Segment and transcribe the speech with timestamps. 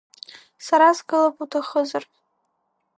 [0.65, 2.03] Сара сгылап уҭахызар!